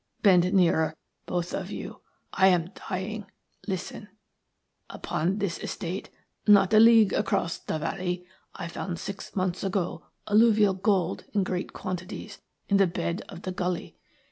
Bend 0.23 0.51
nearer, 0.51 0.95
both 1.27 1.53
of 1.53 1.69
you; 1.69 2.01
I 2.33 2.47
am 2.47 2.71
dying. 2.89 3.27
Listen. 3.67 4.07
"Upon 4.89 5.37
this 5.37 5.59
estate, 5.59 6.09
not 6.47 6.73
a 6.73 6.79
league 6.79 7.13
across 7.13 7.59
the 7.59 7.77
valley, 7.77 8.25
I 8.55 8.67
found 8.67 8.97
six 8.97 9.35
months 9.35 9.63
ago 9.63 10.07
alluvial 10.25 10.73
gold 10.73 11.25
in 11.33 11.43
great 11.43 11.73
quantities 11.73 12.41
in 12.67 12.77
the 12.77 12.87
bed 12.87 13.21
of 13.29 13.43
the 13.43 13.51
gully. 13.51 13.95